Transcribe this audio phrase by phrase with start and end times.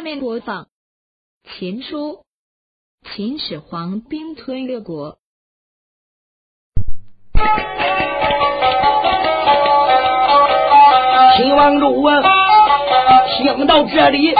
[0.00, 0.62] 下面播放
[1.44, 2.24] 《秦书》，
[3.14, 5.18] 秦始皇兵吞越国。
[11.36, 12.22] 秦王主啊，
[13.36, 14.34] 听到这里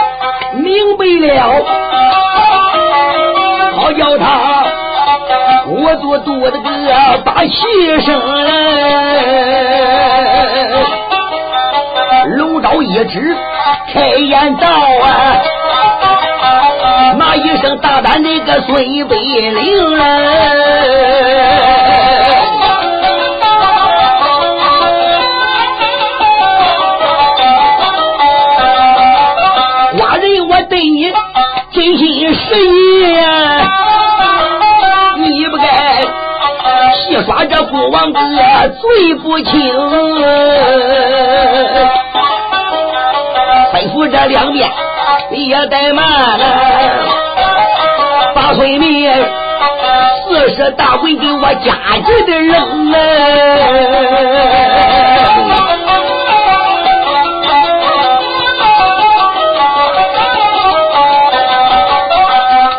[0.55, 1.63] 明白了，
[3.75, 4.65] 好叫他
[5.67, 7.53] 我多多的个把气
[8.03, 8.47] 声龙
[12.61, 13.35] 刀一指，
[13.93, 15.35] 开言道啊，
[17.17, 18.75] 骂一声大胆那个孙
[19.07, 19.99] 北灵
[31.73, 33.15] 真心实意，
[35.17, 36.01] 你不该
[36.93, 38.19] 戏耍这孤王哥
[38.79, 39.51] 罪不轻。
[44.07, 44.69] 这两边
[45.31, 46.45] 也怠慢了，
[48.33, 49.11] 八岁民，
[50.27, 51.73] 四十大棍给我家
[52.05, 52.97] 去的人了。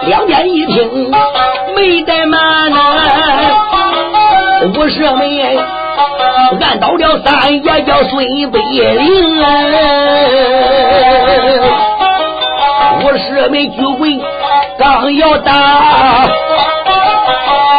[0.07, 1.11] 两边一听
[1.77, 2.77] 没怠慢呢，
[4.75, 5.42] 五十没。
[6.61, 9.43] 按到了三爷叫孙北灵，
[13.05, 14.21] 我是没举棍
[14.79, 16.27] 刚要打，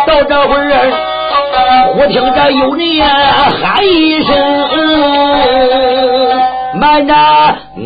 [0.08, 0.92] 到这会儿。
[1.94, 2.84] 忽听着有人
[3.62, 4.36] 喊一声
[6.80, 7.14] ：“慢着！”
[7.78, 7.84] 嗯，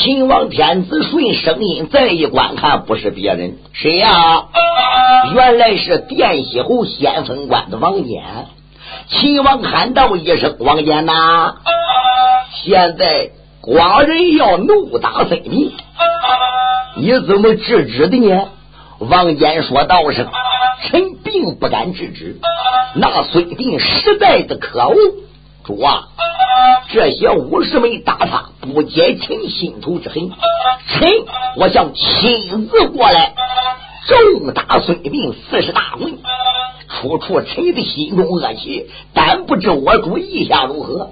[0.00, 4.44] 秦王天子顺声音再一观看，不是别人，谁呀？
[5.34, 8.22] 原来是殿西侯先锋官的王坚。
[9.08, 11.56] 秦王喊道一声：“王坚呐，
[12.62, 15.72] 现在寡人要怒打孙膑，
[16.96, 18.50] 你怎么制止的呢？”
[19.00, 20.28] 王坚说道：“声，
[20.84, 22.36] 臣并不敢制止。
[22.94, 24.94] 那孙膑实在的可恶，
[25.68, 26.08] 主啊，
[26.90, 30.30] 这些武士们打他，不解臣心头之恨。
[30.88, 31.10] 臣
[31.56, 33.34] 我想亲自过来。”
[34.08, 36.16] 重打孙膑四十大棍，
[36.88, 41.10] 出处臣的心中恶气，但不知我主意下如何。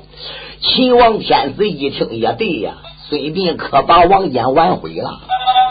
[0.62, 2.76] 秦王天子一听也对呀，
[3.08, 5.20] 孙膑可把王翦挽回了。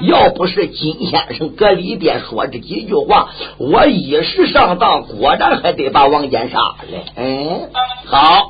[0.02, 6.76] 要不是金先生搁里边说这几句话，我一时上当，果然还得把王翦杀了。
[7.16, 7.70] 嗯，
[8.06, 8.50] 好，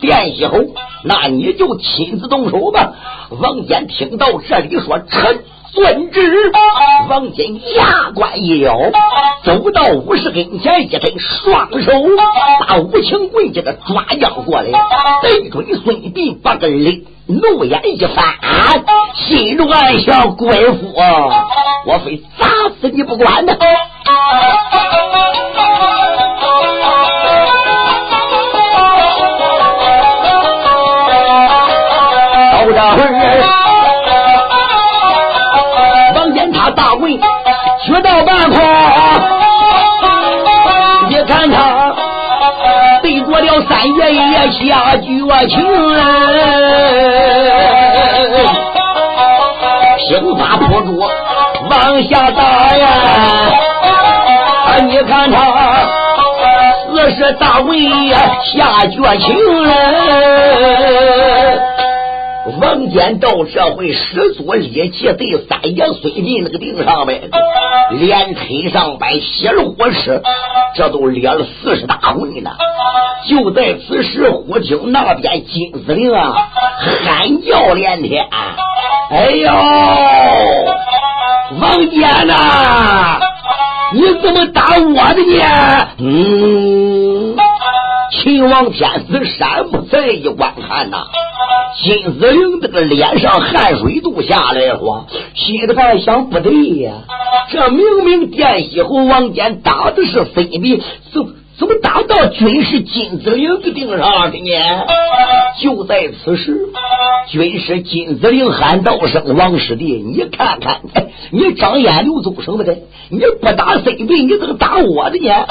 [0.00, 0.58] 殿西侯，
[1.04, 2.92] 那你就亲自动手吧。
[3.30, 5.44] 王翦听到这里说：“臣。”
[5.74, 6.52] 遵旨，
[7.10, 8.78] 王翦牙关一咬，
[9.44, 11.92] 走到武士跟前，一伸双手，
[12.60, 14.70] 把五情棍给他抓将过来，
[15.20, 18.24] 对准孙膑，把个脸怒眼一翻，
[19.14, 20.94] 心中暗想：鬼夫，
[21.86, 22.46] 我非砸
[22.80, 23.56] 死你不管呢！
[32.52, 33.42] 到这会儿。
[37.86, 38.58] 举到半空，
[44.52, 45.08] 下绝
[45.48, 45.64] 情，
[50.08, 50.98] 平发破竹
[51.68, 52.42] 往下打
[52.76, 52.86] 呀！
[54.66, 55.36] 啊，你看他
[56.92, 57.76] 四十大棍
[58.08, 59.26] 下绝情
[59.64, 59.70] 了。
[62.60, 67.28] 王坚到这回十足力气对三爷孙膑那个顶上呗，
[67.92, 70.22] 连推上摆血肉火赤，
[70.76, 72.50] 这都列了四十大棍呢。
[73.28, 76.32] 就在此时，忽听那边金子陵啊
[77.04, 78.24] 喊叫连天
[79.10, 79.50] ：“哎呦，
[81.60, 83.18] 王坚呐，
[83.92, 87.36] 你怎么打我的呢？”嗯。
[88.12, 91.06] 秦王天子山不在一观看呐，
[91.82, 97.04] 金子玲这个脸上汗水都下来了，心里还想不对呀，
[97.50, 100.82] 这明明殿西侯王坚打的是飞的，
[101.12, 101.22] 怎
[101.58, 104.86] 怎么打到军师金子陵的顶上的呢？
[105.58, 106.68] 就在此时，
[107.30, 110.82] 军师金子陵喊道声：“王师弟，你看看，
[111.32, 112.76] 你张眼流走什么的？
[113.08, 115.46] 你不打孙膑，你怎么打我的呢？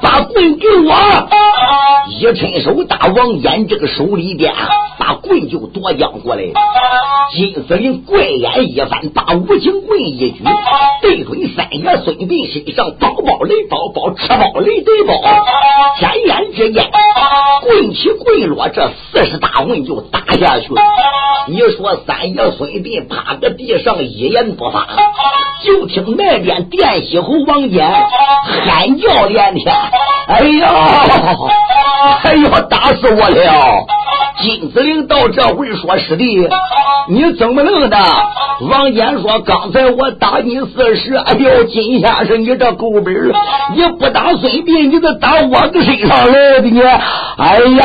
[0.00, 0.94] 把棍给我！”
[2.08, 4.54] 一伸手打王坚这个手里边，
[4.98, 6.42] 把棍就夺将过来。
[7.32, 10.34] 金子陵怪眼一翻，把无情棍一举，
[11.02, 15.20] 对准三爷孙膑身上，包包雷包包，吃包雷得包。
[16.00, 16.90] 转眼之间，
[17.62, 20.68] 棍起棍落，这四十大棍就打下去。
[21.48, 24.86] 你说三爷孙膑趴在地上一言不发，
[25.64, 29.74] 就听那边电西侯王坚喊叫连天
[30.28, 30.68] ：“哎呀，
[32.22, 33.86] 哎呦，打死我了！”
[34.40, 36.48] 金子陵到这会说：“师弟，
[37.08, 37.98] 你怎么弄的？”
[38.70, 43.32] 王坚说：“刚才我打你四十，哎呦，金先生，你这狗本儿，
[43.74, 46.82] 你不打孙膑，你咋打我个身上来的你？
[46.82, 47.84] 哎呀！”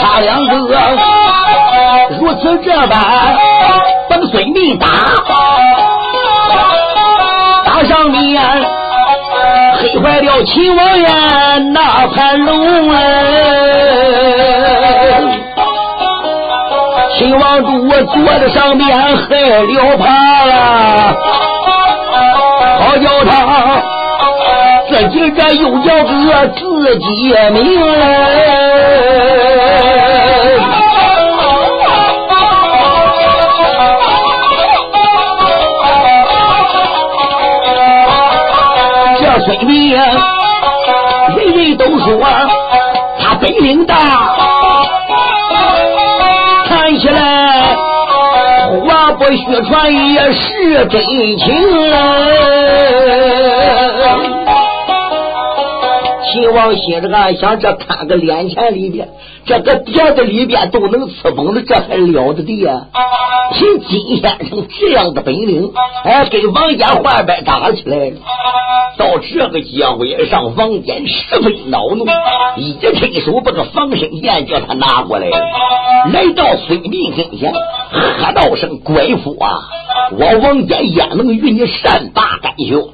[0.00, 0.56] 他两个
[2.20, 3.36] 如此这般
[4.08, 4.86] 把孙膑打，
[7.64, 8.40] 打上面。
[9.74, 11.06] 黑坏了秦王爷
[11.72, 12.98] 那盘龙哎，
[17.22, 19.04] 秦王主我坐在上面害
[19.64, 21.16] 了怕了，
[22.80, 23.80] 好叫他
[24.88, 27.80] 自己这又叫个自己名。
[39.44, 39.96] 孙膑，
[41.36, 42.20] 人人都说
[43.20, 43.94] 他本领大，
[49.22, 51.00] 话不虚传也是真
[51.38, 51.96] 情啊。
[56.32, 59.08] 秦王心里暗想：这看个脸钱里边，
[59.44, 62.86] 这个碟子里边都能吃崩了，这还了得的呀？
[63.52, 65.70] 凭金先生这样的本领，
[66.04, 68.16] 哎，跟王家换班打起来了。
[68.96, 72.06] 到这个节骨眼上，王坚十分恼怒，
[72.56, 75.38] 一伸手把个防身剑叫他拿过来了。
[76.12, 77.52] 来到孙膑跟前，
[77.92, 79.50] 喝道声：“鬼夫啊，
[80.18, 82.90] 我王坚焉能与你善罢甘休？”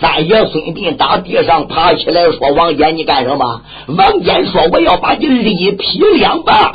[0.00, 6.72] 三爷孙膑打地上爬起来说：“王坚，你干什么？”王坚说：“我要把你力劈两半。”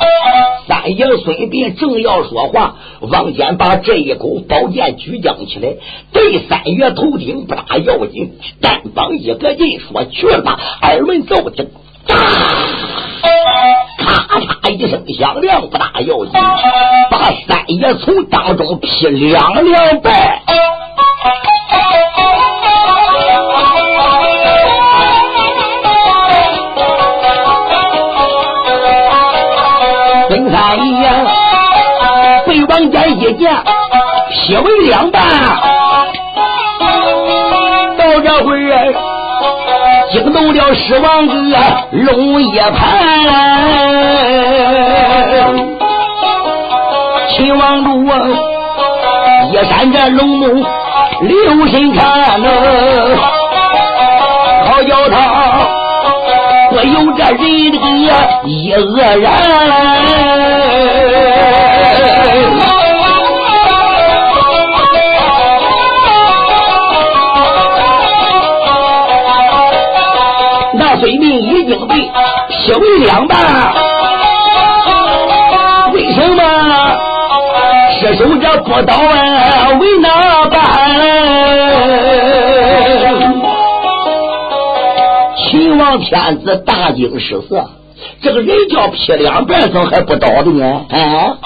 [0.68, 2.76] 三爷孙膑正要说话。
[3.00, 5.74] 王坚把这一口宝剑举将起来，
[6.12, 10.58] 对三爷头顶不大要紧，单膀一个劲说去吧。
[10.80, 11.68] 二门奏听，
[14.04, 16.32] 咔嚓一声响亮，不大要紧，
[17.10, 20.40] 把三爷从当中劈两两半。
[30.28, 31.10] 孙三爷
[32.46, 32.64] 被。
[32.66, 33.54] 王家一剑
[34.30, 35.22] 劈为两半，
[37.96, 39.13] 到这会儿
[40.14, 41.34] 惊动了狮王哥
[41.90, 42.78] 龙一盘，
[47.30, 48.16] 秦王主啊，
[49.50, 50.64] 一扇这龙目
[51.22, 52.48] 留心看呐，
[54.68, 55.16] 好叫他
[56.70, 57.76] 不由这人的
[58.44, 60.63] 一愕然。
[71.04, 71.94] 孙膑已经被
[72.48, 73.36] 劈为两半，
[75.92, 76.42] 为什么
[77.92, 79.68] 失手这不倒啊？
[79.78, 80.56] 为哪般？
[85.36, 87.68] 秦王天子大惊失色。
[88.22, 90.86] 这个人叫劈两半，怎么还不倒的呢？
[90.88, 91.36] 啊！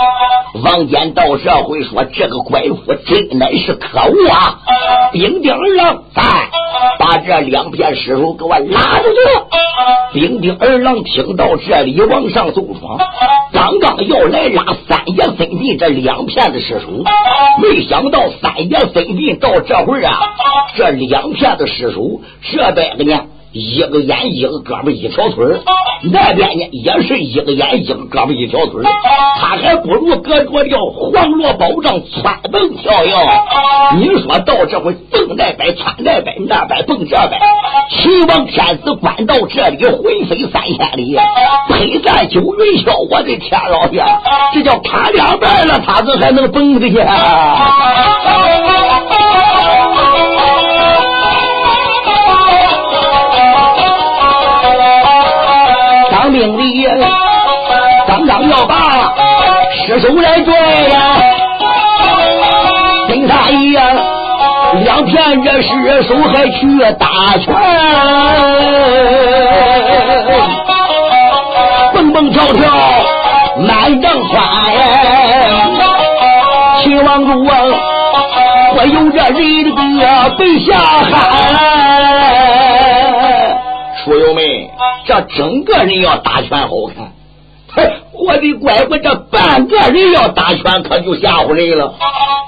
[0.62, 4.60] 王坚到这会说：“这个怪物真乃是可恶啊！”
[5.12, 6.22] 兵丁二郎在，
[7.26, 9.18] 这两片尸首给我拉出去。
[10.12, 12.98] 兵丁二郎听到这里，往上走闯，
[13.52, 17.04] 刚刚要来拉三爷孙膑这两片的尸首，
[17.62, 20.18] 没想到三爷孙膑到这会儿啊，
[20.76, 23.20] 这两片的尸首这边个呢？
[23.52, 25.46] 一个眼一个胳膊一条腿
[26.12, 28.82] 那边呢也是一个眼一个胳膊一条腿
[29.40, 33.12] 他还不如搁着叫黄罗宝杖窜蹦跳跃。
[33.96, 37.40] 你说到这会蹦那边窜那边那边蹦这边，
[37.90, 41.16] 秦王天子关到这里魂飞三千里，
[41.70, 44.04] 陪战九云霄，我的天老爷，
[44.52, 46.98] 这叫砍两半了，他这还能蹦的去？
[56.38, 56.86] 兵里
[58.06, 59.12] 刚刚要把
[59.74, 61.16] 尸首来拽呀，
[63.08, 63.84] 跟他一样，
[64.84, 67.52] 两片这尸首还去打拳，
[71.92, 72.72] 蹦蹦跳跳
[73.56, 74.40] 满丈穿。
[76.84, 77.52] 秦王主啊，
[78.76, 81.10] 我有这人的背下汗。
[84.04, 84.44] 书友们，
[85.08, 87.12] 这整个人要打拳好看。
[87.74, 91.94] 嘿，我的乖乖，这半个人要打拳可就吓唬人了。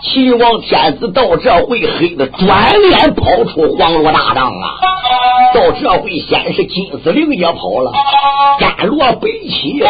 [0.02, 4.76] 秦王天子到这会黑的转脸跑出黄罗大帐啊！
[5.72, 7.92] 这回先是金司令也跑了，
[8.58, 9.82] 甘罗北起，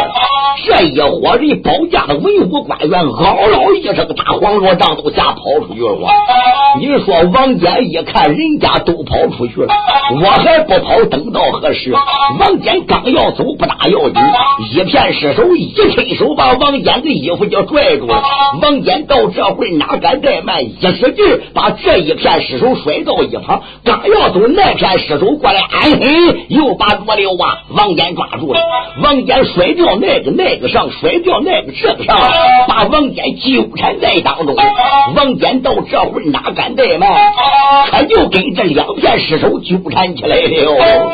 [0.65, 5.97] 这一伙人保驾的文武官员嗷嗷一声，打黄罗帐都吓跑出去了。
[6.79, 9.73] 你说王坚一看人家都跑出去了，
[10.21, 11.93] 我还不跑，等到何时？
[12.39, 14.21] 王坚刚要走，不大要紧，
[14.71, 18.21] 一片失手，一伸手把王坚的衣服就拽住了。
[18.61, 19.97] 王坚到这会哪？
[20.01, 28.59] 敢怠慢，一使劲把这一片尸首甩到一旁，刚要走，那片尸首过来，哎嘿，又把罗六啊王坚抓住了。
[29.01, 32.19] 王坚甩掉那个那个上，甩掉那个这个上，
[32.67, 34.55] 把王坚纠缠在当中。
[35.15, 37.09] 王坚到这会哪敢怠慢，
[37.89, 40.49] 可就跟这两片尸首纠缠起来了。
[40.49, 41.07] 这会儿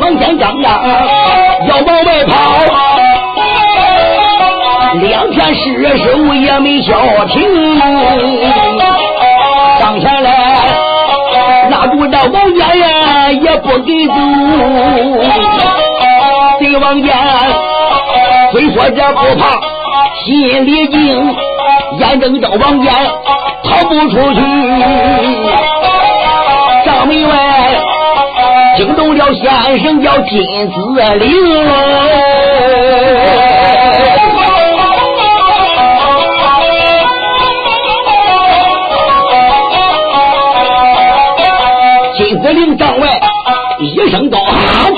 [0.00, 0.80] 往前张张，
[5.50, 6.94] 两片尸首也没消
[7.26, 7.42] 停。
[9.78, 10.30] 上前来
[11.70, 14.14] 拉住这王家呀，也不给走。
[16.60, 17.14] 对王家
[18.52, 19.60] 虽说这不怕，
[20.24, 21.36] 心里惊，
[21.98, 22.92] 眼睁睁王家
[23.64, 24.40] 逃不出去。
[26.84, 27.34] 上门外。
[28.76, 30.40] 惊动了先生叫金
[30.70, 30.74] 子
[31.18, 31.28] 陵，
[42.60, 43.08] 营帐外
[43.78, 44.92] 一声高喊，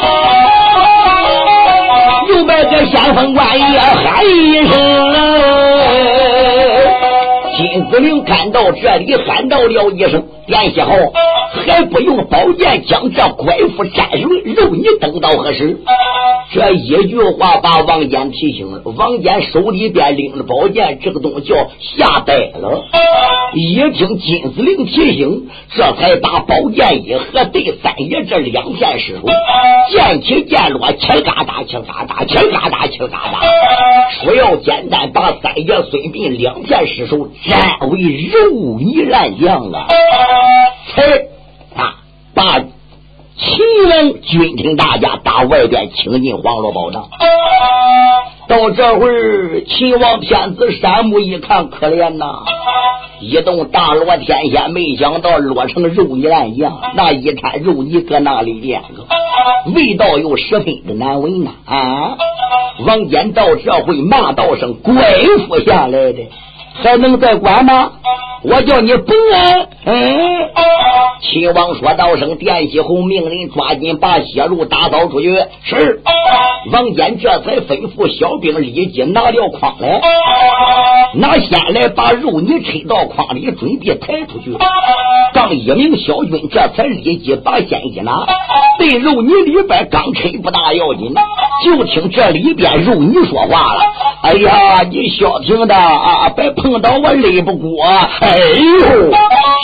[2.28, 4.72] 又把这先锋官也喊一声。
[7.56, 10.92] 金子陵赶到这里，喊到了一声：“殿下好！”
[11.64, 15.78] 还不用宝剑将这怪妇斩肉肉你等到何时？
[16.52, 18.82] 这一句话把王坚提醒了。
[18.84, 22.84] 王坚手里边拎着宝剑，这个东西叫吓呆了。
[23.54, 29.22] 一听金子陵提醒，这才把宝剑一合，对三爷这两片尸首，
[29.90, 33.40] 剑起剑落，切嘎达，切嘎达，切嘎达，切嘎达。
[34.22, 37.28] 说要简单，把三爷孙膑两片尸首。
[37.46, 39.86] 斩为肉泥烂酱啊！
[40.94, 41.02] 才
[41.80, 41.94] 啊，
[42.34, 42.60] 把
[43.44, 43.58] 秦
[43.90, 47.08] 王军听大家打外边请进黄罗宝帐。
[48.46, 52.44] 到这会儿，秦王天子山木一看，可怜呐！
[53.20, 58.82] 一动大罗天仙，没想到落成肉泥烂酱，那一摊肉泥搁那里边，
[59.74, 61.50] 味道又十分的难闻呐！
[61.64, 62.16] 啊！
[62.86, 64.94] 王坚到这会骂道声：“怪
[65.48, 66.18] 夫下来的！”
[66.74, 67.92] 还能再管吗？
[68.44, 69.68] 我叫你本安。
[69.84, 70.50] 嗯，
[71.20, 75.28] 秦王说道声：“殿西侯命令抓紧把血路打扫出去。”
[75.62, 76.02] 是。
[76.72, 80.00] 王坚这才吩咐小兵立即拿了筐来，
[81.14, 84.56] 拿先来把肉泥吹到筐里，准备抬出去。
[85.34, 88.26] 刚一名小军这才立即把先一拿，
[88.78, 91.14] 对肉泥里边刚吹不大要紧，
[91.62, 93.80] 就听这里边肉泥说话了
[94.22, 98.36] ：“哎呀，你消停的啊，别碰到我肋不过。”哎
[98.80, 99.10] 呦，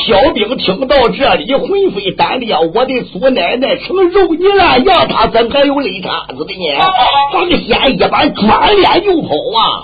[0.06, 6.84] 小兵听到这里魂飞胆裂，我的祖奶奶成肉泥烂样，他怎还有肋叉子的呢？
[7.32, 9.82] 这个先一般转脸就跑啊！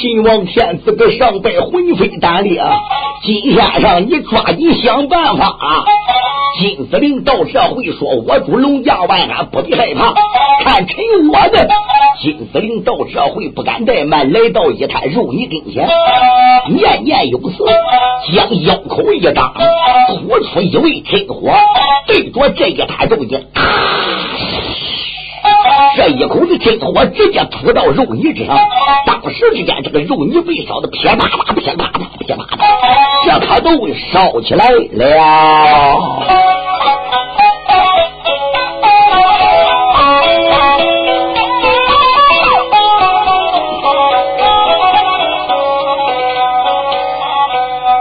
[0.00, 2.62] 秦王天子个上拜魂飞胆裂，
[3.22, 5.84] 金先生你抓紧想办法啊！
[6.58, 10.14] 金子陵到这会说：“我主龙驾万安，不必害怕。”
[10.64, 10.96] 看陈
[11.28, 11.68] 我的
[12.20, 15.88] 金子陵到这会不敢怠慢，来到一滩肉泥跟前，
[16.68, 17.64] 念念有词，
[18.34, 19.54] 将腰口一张，
[20.08, 21.50] 吐出一位真火，
[22.06, 23.46] 对着这一滩肉泥。
[25.96, 28.56] 这一口子真火直接吐到肉泥之上，
[29.06, 32.58] 当时之间，这个肉泥被烧的噼啪啪、噼啪啪、噼啪啪，
[33.24, 35.08] 这可都烧起来了。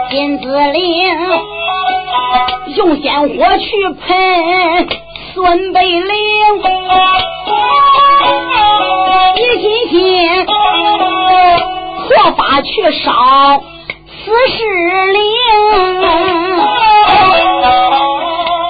[0.09, 0.83] 金子陵
[2.75, 3.69] 用鲜火去
[4.05, 4.87] 喷
[5.33, 6.11] 孙贝灵。
[9.37, 13.11] 一心心活法去烧
[14.07, 14.57] 死尸
[15.13, 15.21] 灵，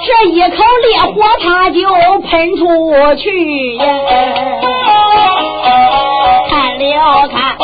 [0.06, 1.78] 这一口烈火它就
[2.28, 2.64] 喷出
[3.16, 3.26] 去
[3.76, 3.84] 呀！
[6.48, 7.56] 看了看，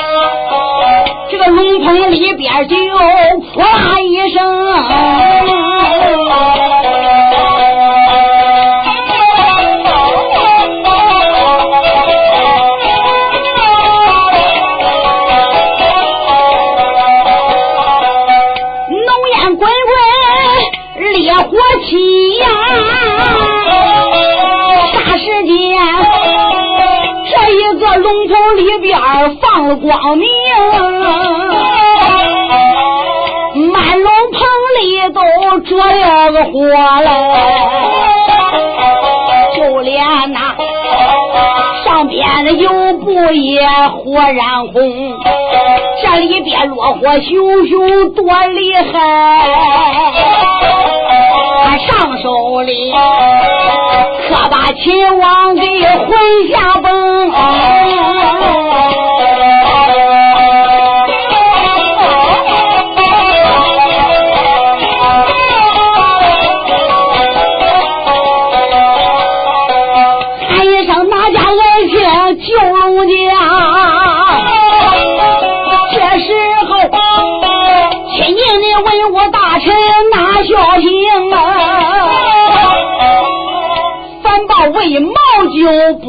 [1.30, 2.76] 这个龙棚里边就
[3.54, 5.67] 扑啦一声。
[29.80, 30.28] 光明，
[33.72, 34.40] 满龙棚
[34.80, 34.82] 里
[35.14, 35.20] 都
[35.60, 37.08] 着了个火了，
[39.56, 40.56] 就连那
[41.84, 42.68] 上边的油
[42.98, 44.74] 布也火燃红，
[46.02, 48.90] 这里边落火熊熊多厉害，
[51.64, 52.92] 他上手里
[54.28, 56.08] 可把秦王给魂
[56.50, 56.97] 下崩。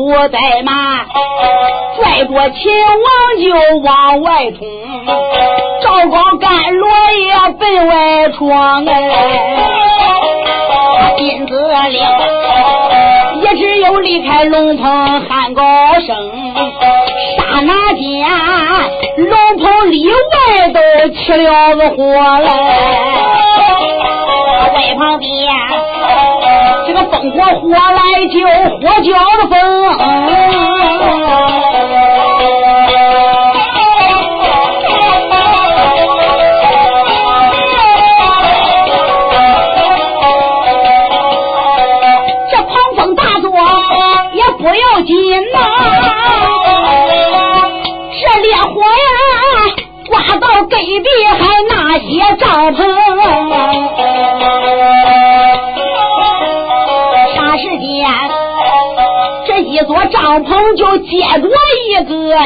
[0.09, 1.05] 不怠慢，
[1.95, 2.61] 拽着秦
[3.05, 3.07] 王
[3.39, 3.45] 就
[3.83, 4.65] 往外冲。
[5.83, 8.91] 赵高干落叶奔外闯哎，
[11.15, 11.53] 金子
[11.91, 12.01] 岭
[13.43, 15.63] 也只有离开龙棚喊高
[15.99, 16.31] 声。
[17.37, 18.27] 刹那间，
[19.17, 20.13] 龙棚里外
[20.73, 20.79] 都
[21.13, 22.49] 起了个火来。
[24.73, 25.29] 外旁边，
[26.89, 28.01] 这个烽火火来
[28.33, 28.41] 就
[28.79, 29.53] 火焦的风，
[42.49, 43.51] 这狂风大作
[44.33, 45.13] 也不要紧
[45.53, 45.57] 呐，
[48.19, 49.11] 这烈火呀
[50.09, 52.09] 刮到隔壁还那些
[52.39, 52.79] 帐篷。
[59.89, 61.49] 座帐篷就接着
[61.89, 62.37] 一个呀，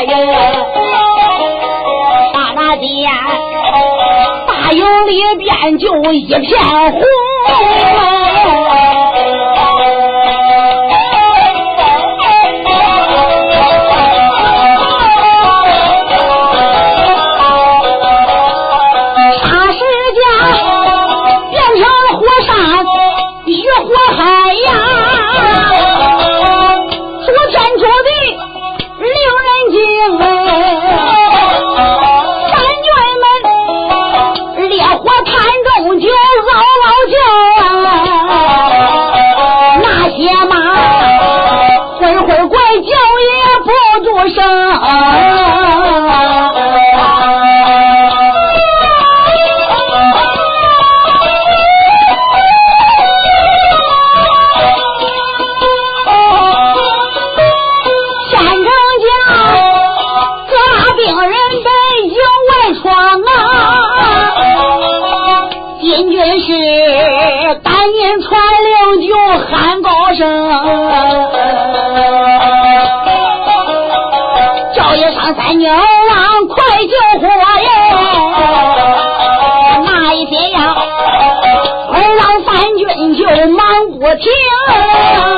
[2.32, 3.12] 刹那间，
[4.48, 6.58] 大营里边就一片
[6.94, 7.02] 红。
[68.22, 69.16] 传令就
[69.48, 70.22] 喊高声
[74.76, 75.76] 叫一声三娘
[76.48, 77.72] 快救火呀！
[79.86, 80.76] 那一天呀
[81.92, 82.82] 二郎三军
[83.16, 85.33] 就忙不停。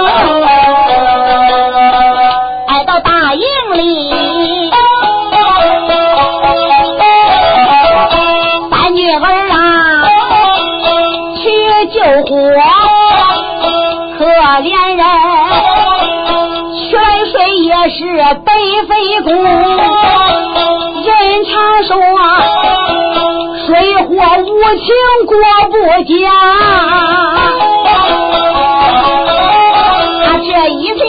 [24.85, 24.93] 情
[25.25, 25.33] 过
[25.71, 26.29] 不假，
[30.23, 31.03] 他这一下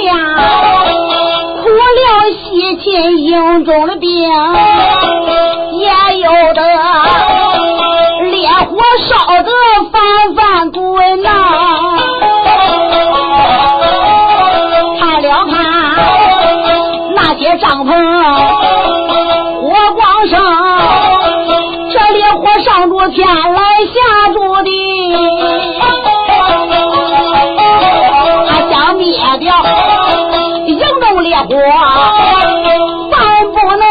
[1.62, 2.00] 苦了
[2.32, 2.42] 西
[2.78, 2.84] 秦
[3.18, 4.08] 营中的兵，
[31.44, 31.48] 火，
[33.10, 33.16] 咱
[33.52, 33.84] 不能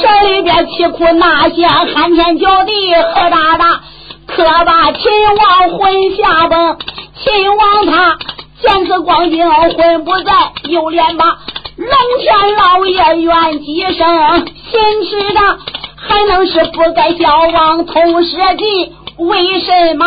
[0.00, 3.80] 这里边凄苦那些喊天叫地何大大，
[4.26, 5.02] 可把秦
[5.36, 6.78] 王魂下崩。
[7.22, 8.18] 秦王他
[8.62, 10.32] 见此光景魂不在，
[10.68, 11.24] 又连把
[11.76, 11.88] 龙
[12.20, 15.40] 天老爷怨几声，心知道
[15.96, 20.06] 还能是不该消亡同社稷，为什么？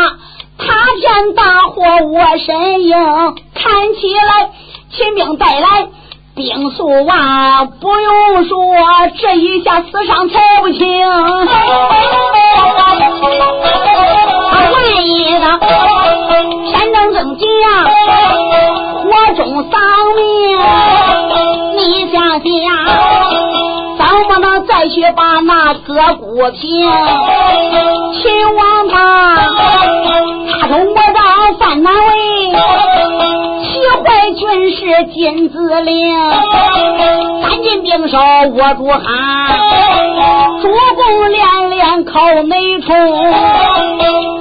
[0.58, 0.66] 他
[1.02, 2.96] 见大祸我身应，
[3.54, 4.50] 看起来
[4.96, 5.88] 秦兵带来
[6.36, 8.58] 兵数万，不用说，
[9.18, 10.80] 这一下死伤才不轻。
[14.72, 15.60] 万一呢？
[16.72, 17.46] 山中正急
[19.04, 19.82] 火中丧
[20.16, 20.24] 命，
[21.78, 21.80] 你
[22.12, 22.46] 想想，
[24.90, 26.86] 去把那割骨平？
[28.22, 28.96] 秦王他。
[30.62, 32.00] 大中国长范南威，
[33.62, 33.66] 齐
[34.04, 34.78] 怀军师
[35.14, 36.16] 金子陵，
[37.42, 39.04] 三进兵手握住汉，
[40.62, 40.64] 主
[40.96, 42.96] 公连连靠内冲，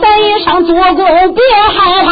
[0.00, 1.42] 咱一声主公别
[1.74, 2.10] 害怕，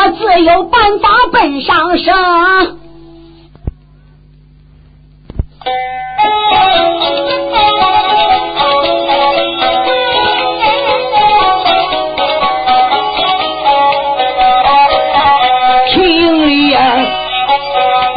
[0.00, 2.78] 我自有办法奔上生。
[15.90, 16.80] 情里呀，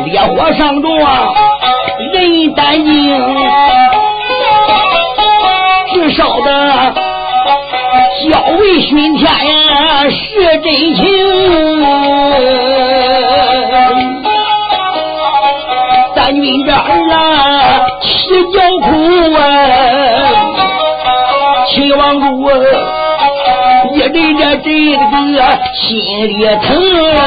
[0.06, 1.00] 烈火上灼，
[2.14, 3.18] 人胆惊，
[5.96, 7.01] 至少的。
[8.92, 11.06] 小为熏天呀是真情。
[16.14, 16.76] 三军这儿
[17.14, 17.16] 啊
[18.02, 18.10] 起
[18.52, 18.90] 叫苦
[19.34, 19.40] 啊，
[21.68, 22.26] 秦王主
[23.96, 24.70] 一人这这
[25.32, 25.38] 个
[25.74, 25.88] 心
[26.28, 26.68] 里疼。
[27.16, 27.20] 啊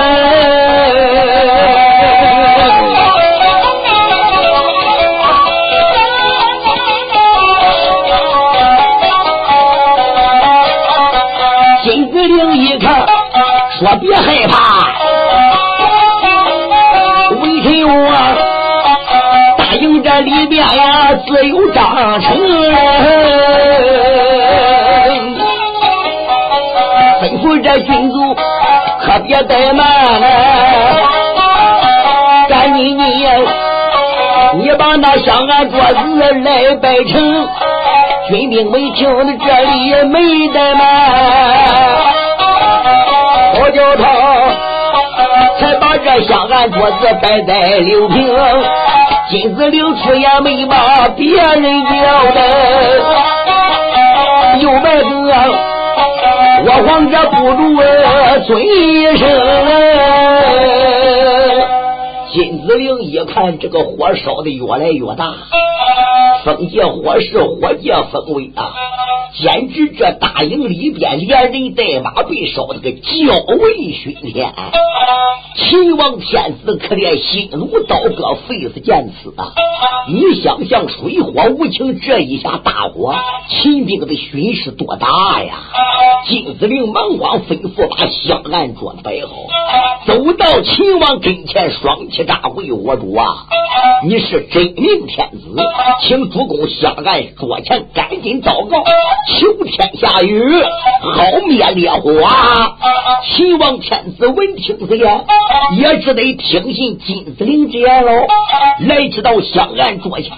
[21.26, 22.36] 自有章程，
[27.20, 29.84] 吩咐这军卒可别怠慢，
[32.48, 33.02] 赶紧你
[34.58, 37.48] 你把那香案桌子来摆成，
[38.28, 40.20] 军兵们听的这里没
[40.52, 40.82] 怠慢。
[43.56, 44.02] 我叫他
[45.58, 48.36] 才把这香案桌子摆在六平，
[49.30, 51.90] 金子流出也没把别人叫
[52.34, 52.40] 的，
[54.60, 55.08] 又卖个
[56.66, 57.82] 我皇家不如
[58.46, 59.26] 尊一声。
[62.32, 65.34] 金子陵一看，这个火烧的越来越大，
[66.44, 68.72] 风借火势，火借风威啊！
[69.32, 74.52] 简直这大营里边连人带马被烧的个焦为熏天。
[75.56, 79.52] 秦王天子可怜心如刀割，肺似剑刺啊！
[80.08, 83.14] 你想想，水火无情，这一下大火，
[83.48, 85.54] 秦兵的损失多大呀！
[86.26, 89.34] 金子陵忙慌吩咐把香案桌摆好，
[90.06, 92.24] 走到秦王跟前，双膝。
[92.24, 93.46] 大跪我主啊，
[94.04, 95.54] 你是真命天子，
[96.02, 98.82] 请主公下案桌前，赶紧祷告，
[99.26, 102.10] 求天下雨，好灭烈火。
[103.26, 105.24] 秦王天子闻听此言，
[105.78, 108.26] 也只得听信金子陵之言喽。
[108.80, 110.30] 来至到香案桌前，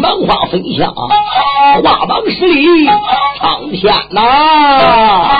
[0.00, 2.86] 忙花焚香，花榜十里
[3.38, 5.35] 苍天呐。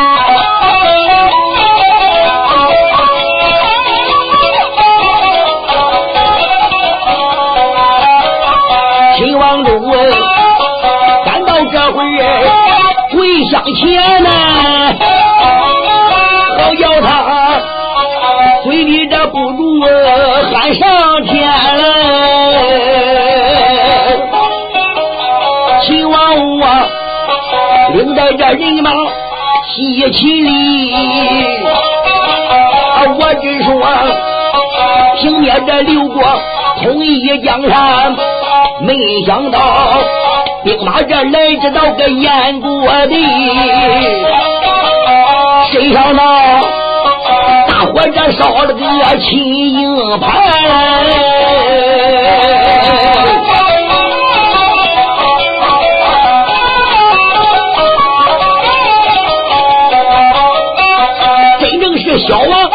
[13.74, 14.30] 前呐，
[16.58, 17.60] 好叫他
[18.62, 19.62] 嘴里这不住
[20.52, 21.50] 喊上天。
[25.82, 26.16] 秦王
[26.60, 26.86] 啊，
[27.94, 28.90] 领带这人马
[29.68, 30.92] 西起里，
[33.18, 33.70] 我只说
[35.20, 36.22] 平灭这六国，
[36.82, 38.16] 统一江山，
[38.82, 38.94] 没
[39.26, 39.58] 想到。
[40.66, 43.14] 兵马这来，知道个燕国的，
[45.70, 46.24] 谁想到
[47.68, 48.74] 大火这烧了个
[49.20, 50.26] 青营牌？
[61.60, 62.68] 真正是小王，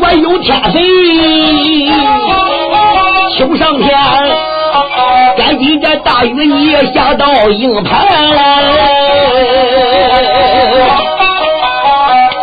[0.00, 1.07] 我有天分。
[6.04, 8.42] 大雨你也下到营盘来，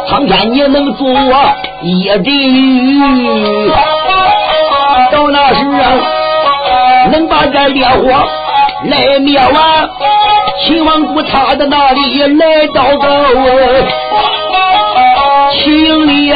[0.10, 1.46] 苍天你能助我
[1.82, 3.72] 一阵雨，
[5.12, 5.64] 到那时
[7.12, 8.10] 能把这烈火
[8.86, 9.90] 来灭完。
[10.66, 13.06] 秦王谷他的那里来到个
[15.52, 16.34] 秦营里，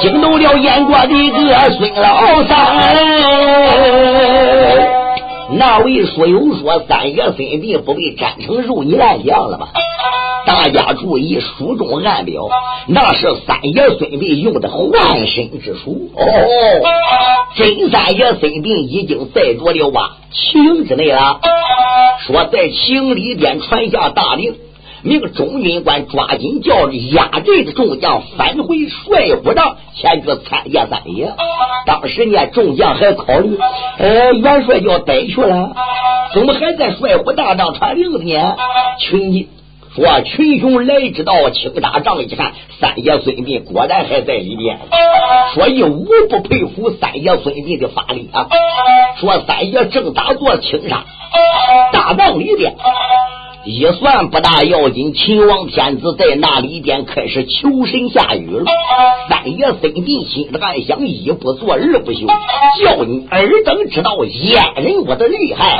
[0.00, 1.36] 惊动了燕国的一个
[1.72, 2.54] 孙老三。
[5.52, 9.68] 那位说有说三爷孙膑不被斩成肉泥烂酱了吧？
[10.46, 12.48] 大家注意，书中暗表，
[12.88, 16.10] 那是三爷孙膑用的换身之术。
[16.14, 16.22] 哦，
[17.56, 21.40] 真三爷孙膑已经在着了哇秦之内了。
[22.26, 24.56] 说在秦里边传下大令，
[25.06, 31.32] 命中军官抓紧叫压阵的众将返回帅府帐前去参见三爷。
[31.86, 33.56] 当时呢，众将还考虑，
[33.98, 35.72] 呃，元帅要逮去了，
[36.34, 38.56] 怎么还在帅府大帐传令呢？
[38.98, 39.48] 群军
[39.94, 44.78] 说，群雄来之道青纱帐一看，三爷孙膑果然还在里面。
[45.54, 48.48] 所以无不佩服三爷孙膑的法力啊。
[49.20, 51.04] 说三爷正打坐青纱。
[51.92, 52.74] 大帐里边
[53.66, 58.64] 一算不大要紧，秦王天子在那里边开始求神下雨了。
[59.28, 62.28] 三爷孙膑心里暗想：一不做二不休，
[62.80, 65.78] 叫你尔等知道阉人我的厉害。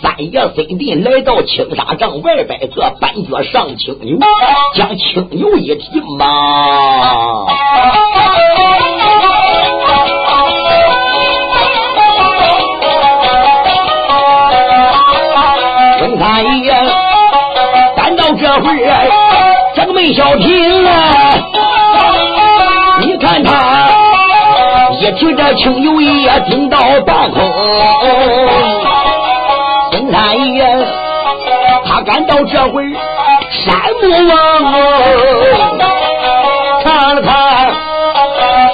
[0.00, 4.16] 三爷孙膑来到青纱帐外边，这半脚上青牛，
[4.76, 7.46] 将青牛一提马。
[18.54, 18.86] 这会儿，
[19.74, 20.92] 正门小平啊！
[23.00, 23.90] 你看他
[25.00, 27.42] 一提着青牛也顶到半空。
[29.90, 30.64] 孙三爷
[31.84, 32.92] 他赶到这会儿，
[33.50, 34.38] 山不望，
[36.84, 37.74] 看了看，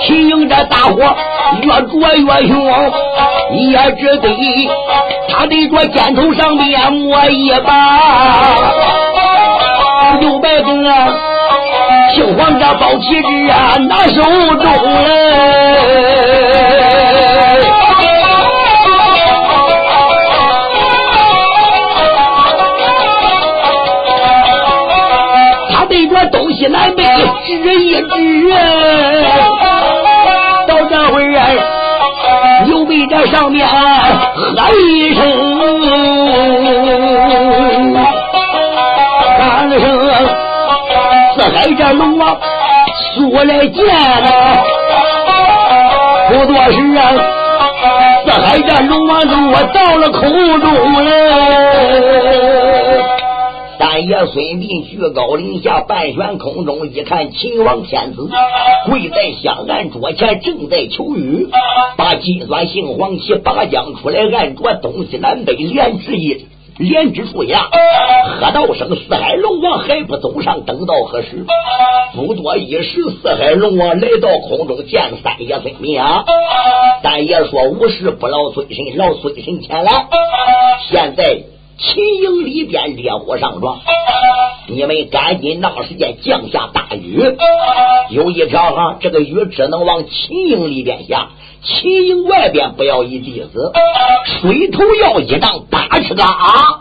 [0.06, 1.02] 秦营这大火
[1.62, 2.92] 越着越凶，
[3.70, 4.28] 也只得。
[5.32, 8.99] 他得着肩头上面抹一把，
[10.18, 11.08] 六百兵啊，
[12.14, 14.64] 姓黄家宝旗帜啊拿手中
[15.04, 15.08] 嘞，
[25.70, 27.04] 他对着东西南北
[27.46, 27.52] 指
[27.84, 28.50] 一指，
[30.66, 31.42] 到这会儿啊，
[32.66, 33.76] 刘备在上面喝
[34.76, 35.69] 一声。
[41.60, 42.38] 海这龙王
[43.14, 44.64] 速来见了，
[46.30, 47.12] 不多时啊，
[48.24, 51.10] 四海战龙王就我到了空中了。
[53.78, 58.30] 三爷孙膑居高临下，半悬空中，一看秦王天子
[58.86, 61.46] 跪在香案桌前，正在求雨，
[61.98, 66.46] 把金酸杏黄旗拔将出来，按着东西南北连指一
[66.80, 67.68] 连指数下，
[68.40, 71.44] 喝道声：“四海龙王还不走上，等到何时？”
[72.16, 76.24] 不多一时，四海龙王来到空中见三爷孙明啊！
[77.02, 80.06] 三爷说：“无事不劳孙神，劳孙神前来。
[80.90, 81.42] 现在。”
[81.82, 83.78] 秦营里边烈火上撞，
[84.68, 87.24] 你们赶紧闹时间降下大雨。
[88.10, 91.30] 有一条哈，这个雨只能往秦营里边下。
[91.62, 93.72] 秦营外边不要一弟子，
[94.40, 96.80] 水头要一丈八尺啊！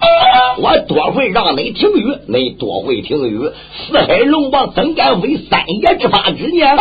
[0.57, 3.51] 我多会让你停雨，你多会停雨。
[3.87, 6.77] 四海龙王怎敢违三爷之法之念？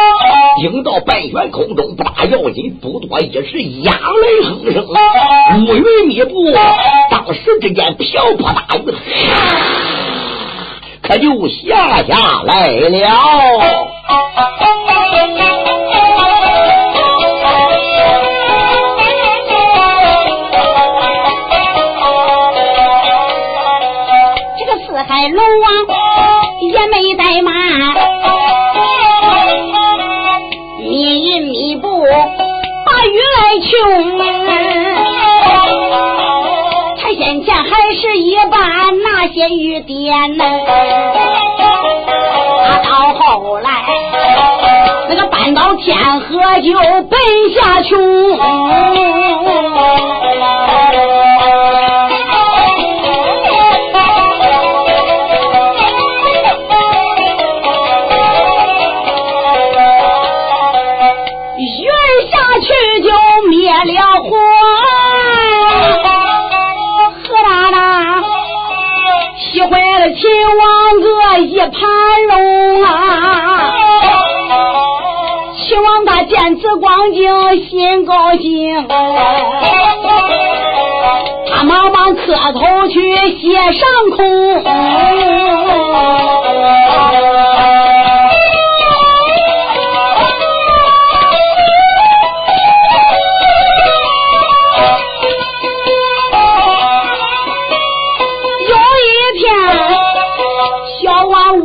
[0.60, 3.98] 惊到半悬空中，不大要紧，不多一时，鸦来
[4.44, 4.86] 哼声，
[5.66, 6.52] 乌云密布。
[7.10, 8.94] 当时之间，瓢泼大雨，
[11.02, 12.98] 可就下下来了。
[26.78, 27.52] 也没怠慢，
[30.80, 33.68] 密云密布把雨来穷。
[37.00, 40.44] 他先前还是一般那些雨点呢，
[42.66, 43.70] 他到后来
[45.08, 46.72] 那个搬到天河就
[47.08, 47.18] 奔
[47.54, 47.98] 下穷。
[72.82, 73.74] 啊！
[75.56, 78.88] 希望他见此光景心高兴，
[81.50, 84.64] 他忙忙磕头去谢上空。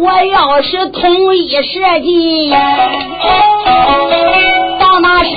[0.03, 2.51] 我要是同一时机，
[4.77, 5.31] 到那时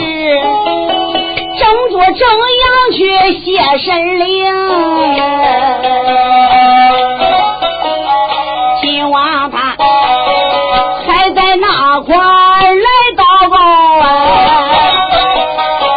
[1.57, 2.99] 正坐正阳去
[3.45, 3.47] 谢
[3.79, 4.27] 神灵，
[8.81, 9.77] 秦王他
[11.07, 13.57] 还在那块来祷告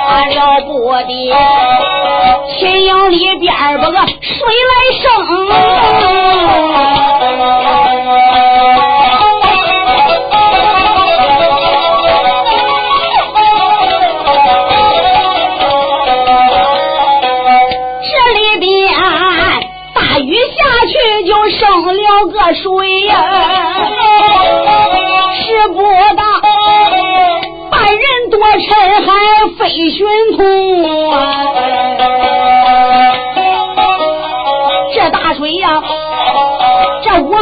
[0.08, 0.70] 啊，了不
[1.08, 1.10] 得，
[2.60, 3.52] 秦营里边
[3.82, 4.06] 把个水
[4.70, 5.39] 来生。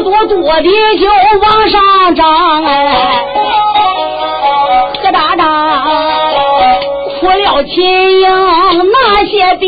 [0.03, 0.63] 多多的
[0.97, 1.07] 就
[1.41, 2.25] 往上涨
[2.65, 2.69] 哎，
[5.03, 5.43] 何大大
[7.19, 8.27] 苦了秦营
[8.91, 9.67] 那些兵。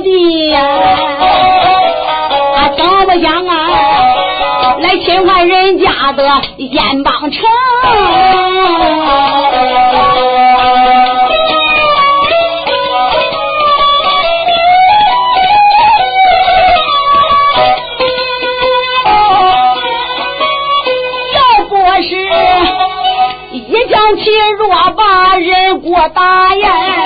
[0.00, 0.58] 的呀，
[2.76, 3.52] 怎么想啊，
[4.80, 6.24] 来侵犯人家的
[6.58, 7.42] 烟帮城？
[21.34, 22.08] 要不是
[23.52, 24.24] 一将气
[24.58, 27.05] 若把人国打呀？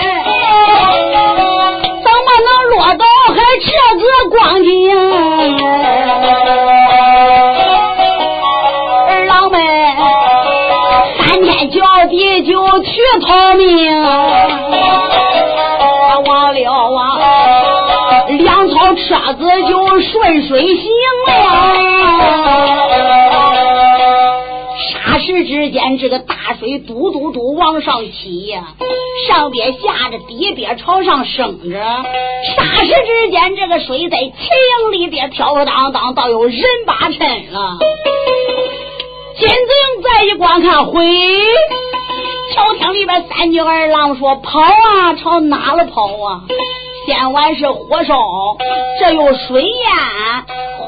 [13.19, 14.01] 逃命，
[16.27, 17.01] 忘了。
[17.01, 20.85] 啊，粮草车子就顺水行
[21.27, 21.31] 了。
[24.93, 28.69] 霎时之间，这个大水嘟嘟嘟往上起呀，
[29.29, 31.77] 上边下着，底边朝上升着。
[31.77, 37.79] 霎时之间，这个水在秦营里边飘飘荡荡，倒有人八沉了。
[39.39, 41.05] 金子英再一观看，回
[42.55, 46.43] 朝厅里边三女二郎说：“跑啊，朝哪了跑啊？
[47.07, 48.19] 先完是火烧，
[49.01, 49.71] 这有水淹。”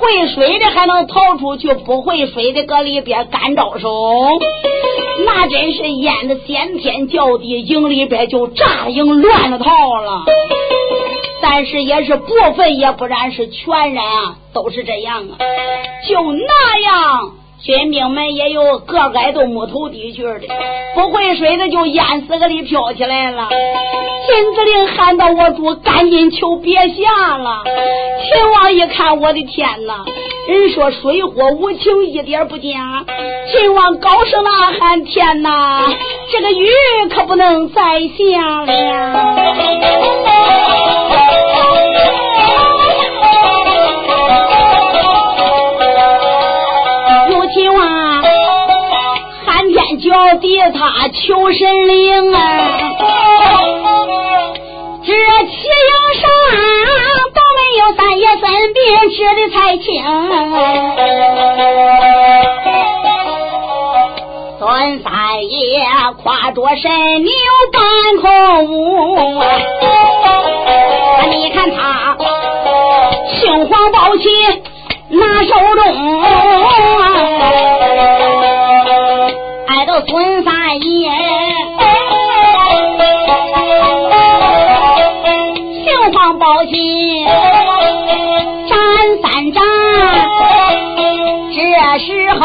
[0.03, 3.89] 会水的还能逃出去，不会水的搁里边干着手，
[5.25, 9.71] 那真是淹的掀天叫地，营里边就炸营乱了套
[10.01, 10.25] 了。
[11.41, 15.39] 但是也是部分，也不然是全然啊，都是这样啊，
[16.09, 17.31] 就那样。
[17.65, 20.41] 军兵们也有个矮都木头地去的，
[20.97, 23.49] 不会水的就淹死个里飘起来了。
[24.27, 27.63] 金子令喊到我主，赶紧求别下了。
[27.65, 30.05] 秦王一看，我的天哪！
[30.49, 33.05] 人说水火无情，一点不假。
[33.53, 35.89] 秦王高声呐喊：天哪！
[36.33, 36.67] 这个雨
[37.11, 38.73] 可不能再下了。
[50.13, 52.39] 叫地他求神灵啊！
[55.07, 55.91] 这七营
[56.21, 56.29] 上
[57.33, 58.43] 都没有三爷身
[58.75, 59.89] 边吃的才清。
[64.59, 65.11] 孙三
[65.51, 65.57] 爷
[66.23, 66.91] 跨着神
[67.25, 67.33] 牛
[67.73, 67.81] 半
[68.21, 68.27] 空
[68.67, 68.77] 舞，
[71.31, 72.19] 你看他
[73.41, 74.29] 青黄宝旗
[75.09, 75.83] 拿手中。
[80.01, 81.11] 孙三爷，
[85.85, 87.27] 姓黄包金，
[88.69, 88.79] 占
[89.23, 89.63] 三丈。
[91.53, 92.45] 这时候，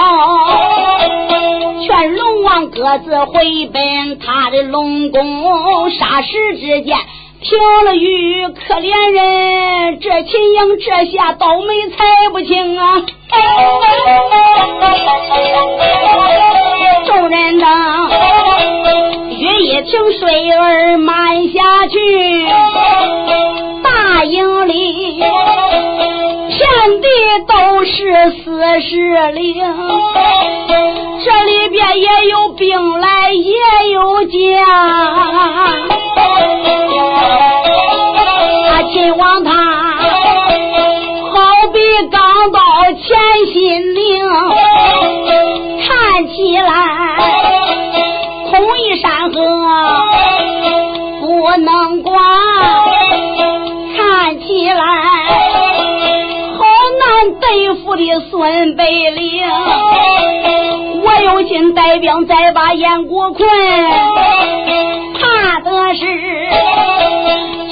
[1.85, 5.89] 劝龙王各自回奔他的龙宫。
[5.89, 6.97] 霎时之间，
[7.41, 13.01] 停了雨，可怜人，这秦英这下倒霉，惨不轻啊！
[17.05, 17.65] 众人等
[19.29, 21.97] 雨一停，水儿漫下去，
[23.83, 25.23] 大营里。
[26.49, 27.07] 遍地
[27.47, 27.53] 都
[27.85, 27.91] 是
[28.43, 28.45] 死
[28.81, 29.55] 尸灵，
[31.23, 33.53] 这里边也有兵来也
[33.91, 34.35] 有将。
[38.69, 39.51] 啊，秦王他
[42.97, 43.13] 刚到
[43.45, 44.17] 前心灵，
[45.87, 46.67] 看起来
[48.49, 49.35] 同一山河
[51.21, 52.19] 不能管，
[53.95, 54.81] 看起来。
[56.57, 56.65] 好
[56.99, 57.05] 难
[57.39, 59.43] 对付的孙百灵，
[61.03, 63.47] 我有心带兵再把燕国困，
[65.13, 66.03] 怕的是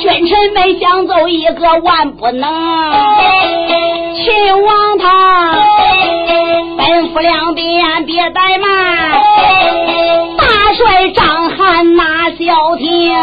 [0.02, 2.48] 君臣们想走一个万不能。
[4.24, 5.54] 秦王他
[6.78, 9.22] 吩咐两边别怠慢，
[10.38, 13.14] 大帅张翰拿小艇，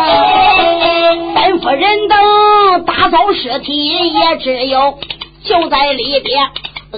[1.34, 4.99] 吩咐人等打扫尸体，也只有。
[5.45, 6.51] 就在里边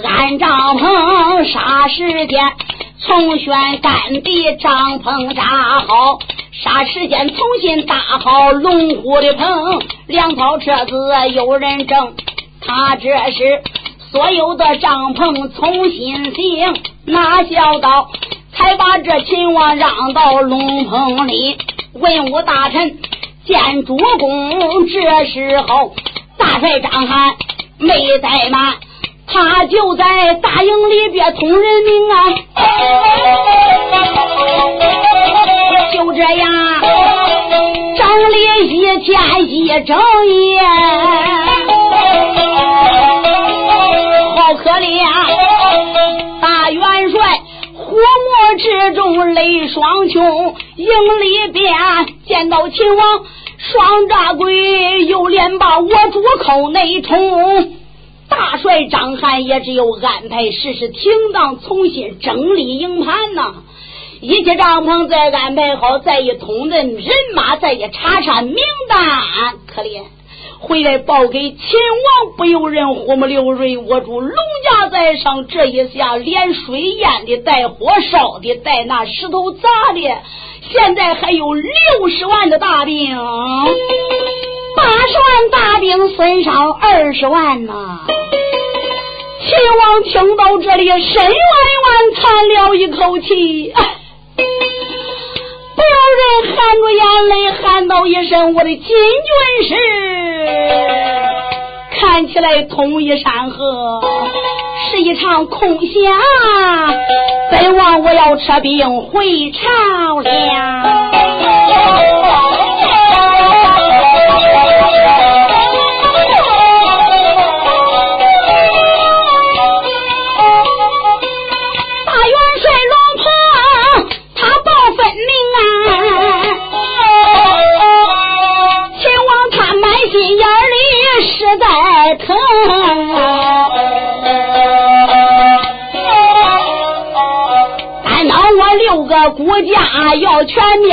[0.05, 2.53] 安帐篷，霎时间
[3.01, 5.43] 从轩干地帐篷扎
[5.87, 6.19] 好，
[6.63, 10.95] 霎时间重新搭好龙虎的棚，两套车子
[11.33, 12.15] 有人挣，
[12.67, 13.63] 他这是
[14.11, 16.75] 所有的帐篷重新行，
[17.07, 18.09] 哪想到
[18.53, 21.59] 才把这秦王让到龙棚里，
[21.95, 22.99] 文武大臣
[23.45, 25.95] 见主公，这时候
[26.39, 27.35] 大帅张翰。
[27.77, 27.93] 没
[28.23, 28.75] 怠慢，
[29.27, 32.17] 他就在大营里边通人命啊！
[35.93, 36.81] 就这样，
[37.97, 38.35] 整理
[38.69, 39.11] 一天
[39.49, 39.99] 一整
[40.29, 40.61] 夜，
[48.59, 50.87] 之中泪双琼，营
[51.21, 51.75] 里边
[52.27, 53.25] 见到秦王。
[53.57, 57.75] 双扎鬼又连把我主口内冲，
[58.29, 63.55] 大帅张翰也只有安排事事停当，重新整理营盘呐。
[64.21, 68.57] 一切帐篷再安排好，再一通人人马，再一查查名
[68.89, 68.99] 单。
[69.67, 70.03] 可怜
[70.65, 73.77] 回来报给秦王，不由人呼木流水。
[73.77, 80.01] 我主龙家在上，这一下连水淹的，带火烧的，带那石头砸的。
[80.71, 88.01] 现在还有六十万的大兵，八十万大兵损伤二十万呐！
[89.41, 93.75] 秦王听到这里，深冤冤叹了一口气，
[96.15, 96.23] 人
[96.55, 99.75] 含着眼泪喊道一声：“我的金军师！”
[102.01, 104.01] 看起来统一山河
[104.91, 105.93] 是一场空想，
[107.51, 110.31] 本王我要撤兵回朝了。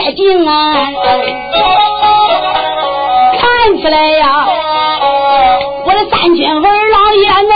[0.01, 0.73] 要全灭尽啊？
[3.37, 4.47] 看起来呀，
[5.85, 7.53] 我的三军儿郎也能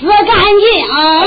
[0.00, 1.17] 死干净啊。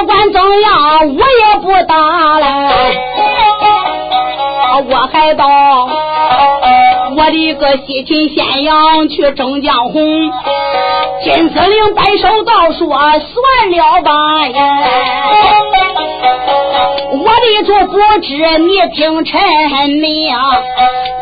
[0.00, 1.94] 不管怎样，我也不打
[2.38, 2.72] 了。
[4.88, 5.46] 我还到
[7.16, 10.32] 我的个西秦咸阳去征江红。
[11.22, 14.10] 金司令摆手道：“说算了吧，
[17.12, 19.38] 我的主不知你听臣
[20.00, 20.34] 命，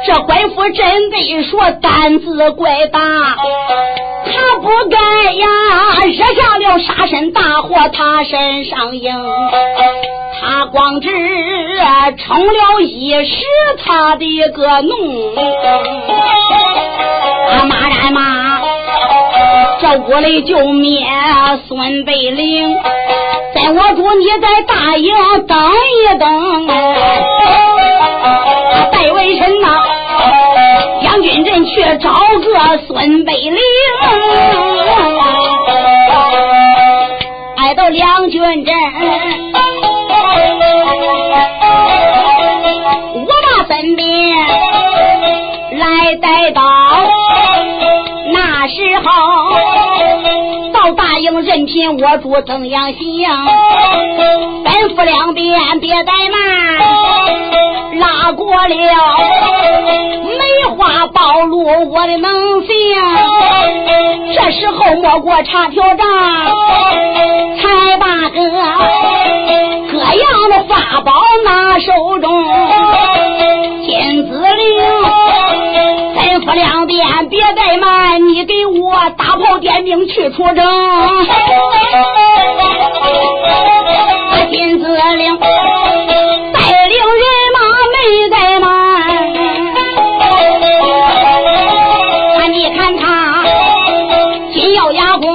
[0.07, 3.01] 这怪妇真的说胆子怪大，
[4.31, 4.97] 他不该
[5.33, 5.47] 呀
[6.05, 9.13] 惹下了杀身大祸他身上应，
[10.41, 11.09] 他光只
[12.19, 13.43] 成了一时
[13.85, 15.35] 他的个弄，
[17.51, 18.61] 啊骂战骂，
[19.81, 21.07] 这屋里就灭
[21.67, 22.77] 孙贝灵，
[23.55, 25.13] 在我主你在大营
[25.47, 26.67] 等一等，
[28.93, 29.83] 戴为臣呐，
[31.19, 33.59] 杨军镇去找个孙北岭。
[37.57, 38.73] 来到两军阵，
[43.15, 44.07] 我把身边
[45.73, 46.63] 来带到，
[48.33, 49.11] 那时候
[50.89, 53.29] 到大营人品我主怎样行？
[54.65, 56.41] 吩咐两边别怠慢，
[57.99, 58.75] 拉过了
[60.25, 62.71] 梅花暴露我的能行。
[64.35, 66.07] 这时候莫过查条账，
[67.59, 68.41] 才把个
[69.93, 71.13] 各样的法宝
[71.45, 72.47] 拿手中，
[76.49, 80.57] 吩咐两边别怠慢，你给我大炮点兵去出征。
[84.51, 85.47] 金子令带
[86.89, 87.59] 领人马
[87.93, 87.97] 没
[88.31, 88.67] 怠慢，
[92.39, 93.45] 啊，你看他
[94.51, 95.29] 紧咬牙关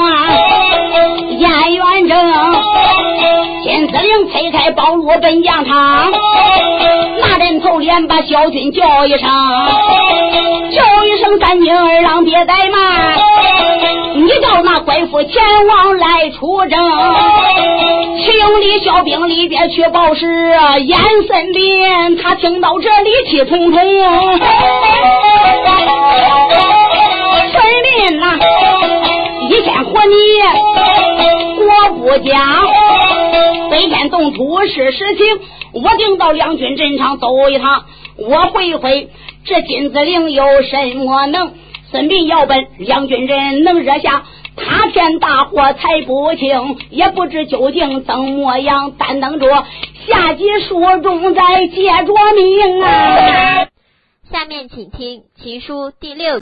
[1.38, 2.18] 燕元正，
[3.64, 6.12] 金子令推开宝路奔将场，
[7.94, 9.30] 人头连把小军叫一声，
[10.72, 13.16] 叫一声三金二郎别怠慢，
[14.16, 16.80] 你叫那官府前往来出征。
[18.18, 20.26] 请里小兵里边去报时，
[20.88, 23.80] 严森林他听到这里气冲冲。
[27.52, 28.26] 村民呐，
[29.52, 30.16] 一天活你
[31.58, 32.34] 国不讲，
[33.74, 35.26] 飞天动土是实情。
[35.74, 37.86] 我定到两军阵场走一趟，
[38.18, 39.10] 我会会
[39.46, 41.54] 这金子岭有什么能？
[41.90, 44.26] 孙膑要奔两军阵能惹下。
[44.56, 48.94] 他天大祸才不轻，也不知究竟怎么样。
[49.00, 49.66] 但等着
[50.06, 53.68] 下集书中再接着命啊！
[54.32, 56.32] 下面请听《奇书》第六。